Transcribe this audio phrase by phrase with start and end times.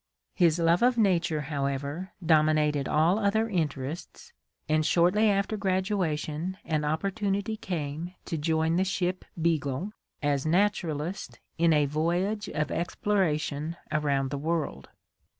[0.33, 4.33] His love of nature, however, dominated all other interests,
[4.67, 9.91] and shortly after graduation an opportunity came to join the ship "Beagle"
[10.23, 14.89] as naturalist in a voyage of exploration around the world.